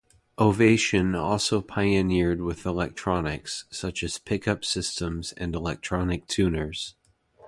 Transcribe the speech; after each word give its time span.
Ovation 0.39 1.13
also 1.13 1.61
pioneered 1.61 2.41
with 2.41 2.65
electronics, 2.65 3.65
such 3.69 4.01
as 4.01 4.17
pickup 4.17 4.65
systems 4.65 5.31
and 5.33 5.53
electronic 5.53 6.25
tuners. 6.25 6.95